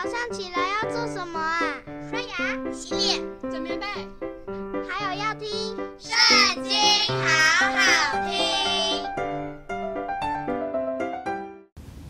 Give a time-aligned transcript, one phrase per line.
[0.00, 1.58] 早上起来要做什么啊？
[2.08, 3.84] 刷牙、洗脸、整棉被，
[4.88, 5.48] 还有要听
[5.98, 6.72] 《圣经》，
[7.10, 7.80] 好好
[8.28, 9.02] 听。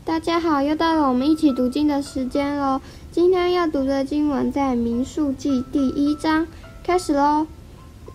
[0.04, 2.82] 大家好，又到了我们一起读经的时间喽。
[3.10, 6.46] 今天要读的经文在《民数记》第一章，
[6.84, 7.46] 开始喽。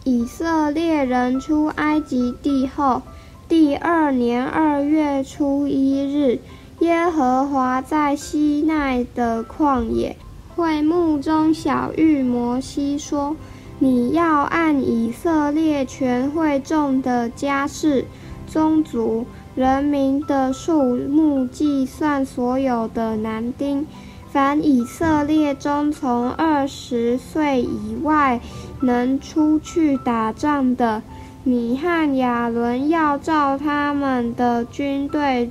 [0.03, 3.01] 以色列人出埃及地后，
[3.49, 6.39] 第二年二月初一日。
[6.84, 10.18] 耶和华在西奈的旷野
[10.53, 13.38] 会幕中晓諭摩西说
[13.80, 18.04] ：“你要按以色列全会众的家室、
[18.45, 23.88] 宗族、人民的数目计算所有的男丁。
[24.29, 28.41] 凡以色列中从二十岁以外
[28.81, 31.02] 能出去打仗的，
[31.45, 35.49] 你和亚伦要照他们的军队。”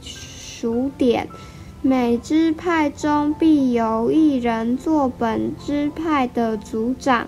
[0.62, 1.28] 数点，
[1.82, 7.26] 每支派中必有一人做本支派的族长，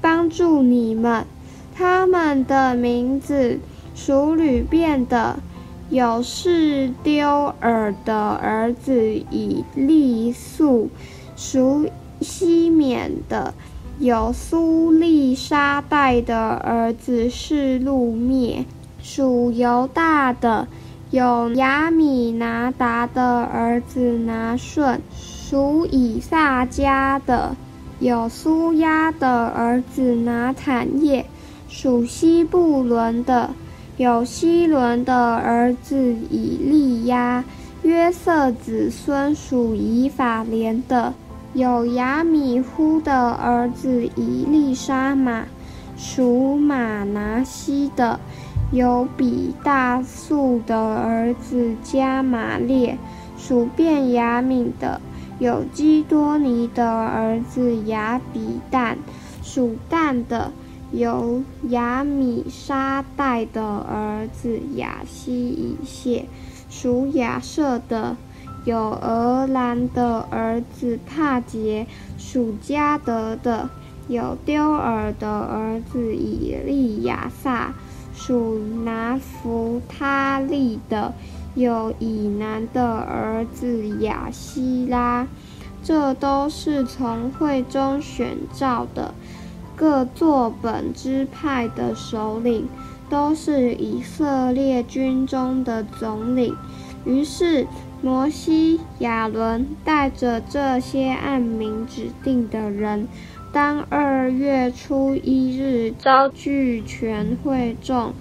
[0.00, 1.26] 帮助你们。
[1.74, 3.58] 他们的名字：
[3.96, 5.40] 属吕变的，
[5.90, 10.86] 有示丢尔的儿子以利素；
[11.34, 11.88] 属
[12.20, 13.52] 西缅的，
[13.98, 18.64] 有苏利沙代的儿子是路灭；
[19.02, 20.68] 属犹大的。
[21.16, 27.56] 有亚米拿达的儿子拿顺，属以萨家的；
[28.00, 31.24] 有苏押的儿子拿坦业，
[31.70, 33.48] 属西布伦的；
[33.96, 35.96] 有西伦的儿子
[36.28, 37.42] 以利押，
[37.82, 41.14] 约瑟子孙属以法莲的；
[41.54, 45.46] 有亚米呼的儿子以利沙玛，
[45.96, 48.20] 属玛拿西的。
[48.72, 52.98] 有比大素的儿子加玛列，
[53.38, 55.00] 属便雅悯的；
[55.38, 58.96] 有基多尼的儿子雅比旦，
[59.40, 60.50] 属但的；
[60.90, 66.24] 有亚米沙代的儿子雅西以谢，
[66.68, 68.16] 属亚设的；
[68.64, 71.86] 有俄兰的儿子帕杰，
[72.18, 73.68] 属加得的；
[74.08, 77.72] 有丢尔的儿子以利亚撒。
[78.16, 81.12] 属拿弗他利的，
[81.54, 85.28] 有以南的儿子亚希拉，
[85.82, 89.14] 这都是从会中选召的，
[89.76, 92.66] 各作本支派的首领，
[93.10, 96.56] 都是以色列军中的总领。
[97.04, 97.66] 于是
[98.02, 103.06] 摩西、亚伦带着这些按名指定的人。
[103.56, 108.12] 当二月初一日召聚全会众，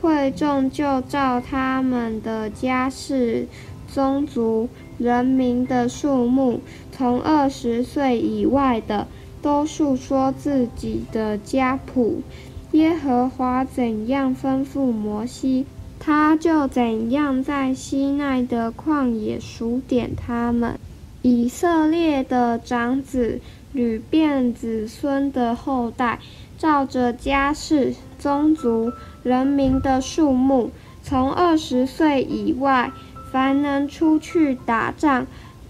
[0.00, 3.48] 会众就照他们的家世、
[3.92, 6.60] 宗族、人民的数目，
[6.92, 9.08] 从二十岁以外的，
[9.42, 12.22] 都述说自己的家谱。
[12.70, 15.66] 耶和华怎样吩咐摩西，
[15.98, 20.78] 他就怎样在西奈的旷野数点他们。
[21.22, 23.40] 以色列的长子。
[23.72, 26.18] 流便子孙的后代，
[26.58, 28.92] 照着家世、宗族、
[29.22, 30.70] 人民的数目，
[31.02, 32.90] 从二十岁以外，
[33.30, 35.26] 凡能出去打仗、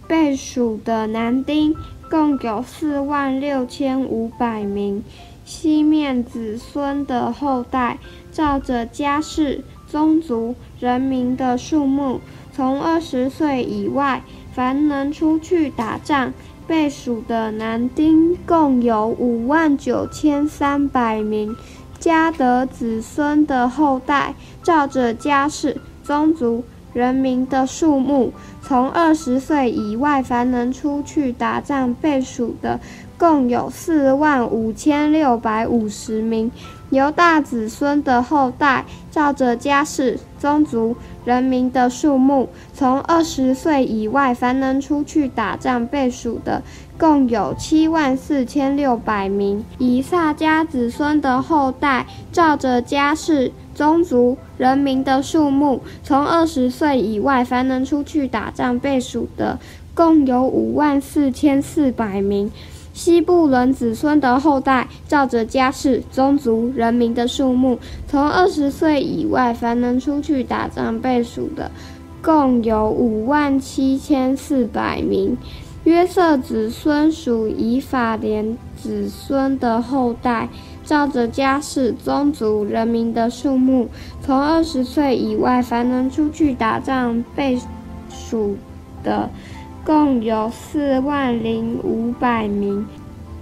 [0.08, 1.74] 被数的男丁，
[2.10, 5.04] 共有四万六千五百名。
[5.44, 7.98] 西面子孙的后代，
[8.32, 12.20] 照着家世、宗族、人民的数目，
[12.52, 14.22] 从二十岁以外，
[14.52, 16.32] 凡能出去打仗。
[16.70, 21.56] 被属的男丁共有五万九千三百名。
[21.98, 28.32] 家得子孙的后代，照着家世、宗族、人民的数目，
[28.62, 32.78] 从二十岁以外，凡能出去打仗被属的，
[33.20, 36.50] 共有四万五千六百五十名。
[36.88, 40.96] 犹大子孙的后代，照着家世、宗族。
[41.26, 46.62] 人民的数目，从二十岁以外，凡能出去打仗被数的，
[46.98, 49.62] 共有七万四千六百名。
[49.76, 59.58] 以萨迦子孙的后代，照着家世、宗族、人民的数目，从二十岁以外，凡能出去打仗被数的，
[59.92, 62.50] 共有五万四千四百名。
[63.00, 71.70] 西布伦子孙的后代，照着家室、宗族、人民的数目，从二十岁以外，凡能出去打仗被数的，
[72.20, 75.34] 共有五万七千四百名。
[75.84, 80.50] 约瑟子孙属以法莲子孙的后代，
[80.84, 83.88] 照着家室、宗族、人民的数目，
[84.20, 87.58] 从二十岁以外，凡能出去打仗被
[88.10, 88.56] 数
[89.02, 89.30] 的。
[89.84, 92.86] 共有四万零五百名。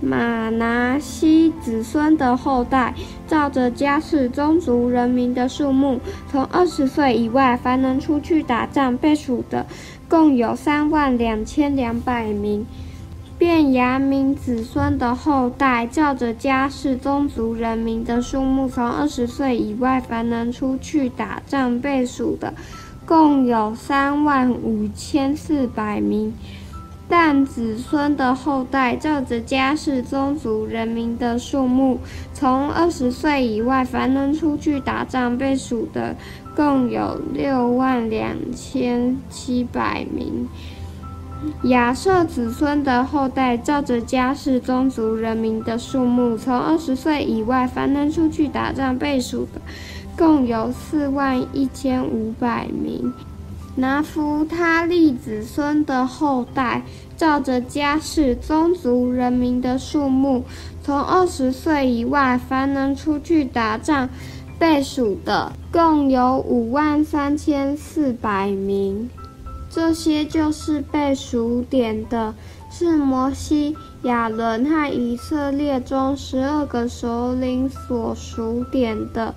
[0.00, 2.94] 马拿西子孙的后代，
[3.26, 6.00] 照着家世宗族人民的数目，
[6.30, 9.66] 从二十岁以外凡能出去打仗被数的，
[10.08, 12.64] 共有三万两千两百名。
[13.36, 22.52] 便雅明子孙的后代，照着家世宗族人民的数目，从二十岁以外凡能出去打仗被数的，
[23.08, 26.34] 共有三万五千四百名。
[27.08, 31.98] 但子孙的后代，照着家世宗族人民的数目，
[32.34, 36.14] 从二十岁以外凡能出去打仗被数的，
[36.54, 40.46] 共有六万两千七百名。
[41.62, 49.62] 亚设子孙的后代，照着家世宗族人民的数目，从二十岁以外凡能出去打仗被数的，
[50.18, 53.14] 共有四万一千五百名。
[53.76, 56.82] 拿弗他利子孙的后代，
[57.16, 60.44] 照着家世宗族人民的数目，
[60.82, 64.08] 从二十岁以外凡能出去打仗
[64.58, 69.08] 被数的，共有五万三千四百名。
[69.70, 72.34] 这些就是被数点的，
[72.72, 79.32] 是摩西、亚伦和以色列中十二个首领所数点的。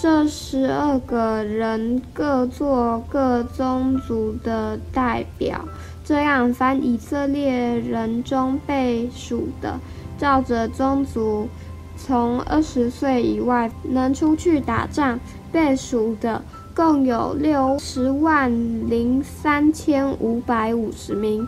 [0.00, 5.60] 这十二个人各做各宗族的代表，
[6.04, 9.76] 这样，凡以色列人中被数的，
[10.16, 11.48] 照着宗族，
[11.96, 15.18] 从二十岁以外能出去打仗
[15.50, 16.40] 被数的，
[16.76, 18.52] 共有六十万
[18.88, 21.44] 零三千五百五十名。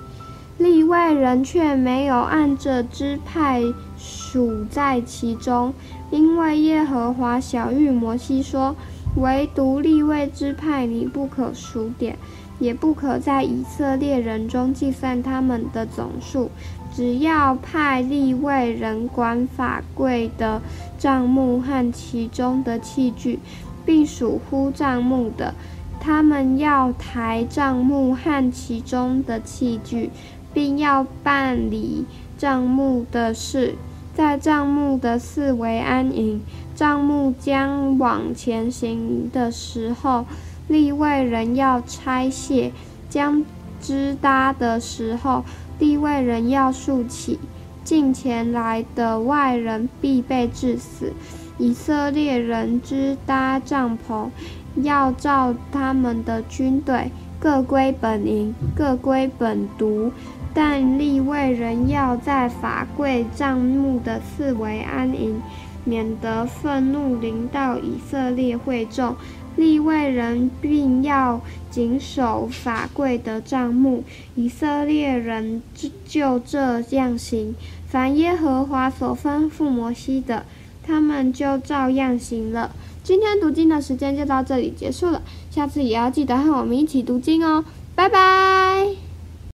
[0.59, 3.63] 例外人却没有按着支派
[3.97, 5.73] 数在其中，
[6.11, 8.75] 因为耶和华晓諭摩西说
[9.17, 12.17] ：“唯独立位之派你不可数点，
[12.59, 16.51] 也不可在以色列人中计算他们的总数，
[16.93, 20.61] 只要派立位人管法柜的
[20.99, 23.39] 账目和其中的器具，
[23.85, 25.55] 并属乎账目的，
[26.01, 30.11] 他们要抬账目和其中的器具。”
[30.53, 32.05] 并要办理
[32.37, 33.77] 账目的事，
[34.15, 36.41] 在帐幕的四围安营。
[36.75, 40.25] 帐幕将往前行的时候，
[40.69, 42.73] 立位人要拆卸；
[43.09, 43.45] 将
[43.81, 45.45] 支搭的时候，
[45.79, 47.39] 立位人要竖起。
[47.83, 51.13] 近前来的外人必被治死。
[51.59, 54.29] 以色列人支搭帐篷，
[54.77, 60.11] 要照他们的军队，各归本营，各归本族。
[60.53, 65.41] 但利未人要在法柜帐幕的四围安营，
[65.85, 69.17] 免得愤怒临到以色列会众。
[69.57, 74.05] 利未人并要谨守法柜的帐幕，
[74.35, 75.61] 以色列人
[76.07, 77.55] 就这样行。
[77.87, 80.47] 凡耶和华所吩咐摩西的，
[80.83, 82.71] 他们就照样行了。
[83.03, 85.21] 今天读经的时间就到这里结束了，
[85.51, 87.65] 下次也要记得和我们一起读经哦，
[87.95, 89.10] 拜拜。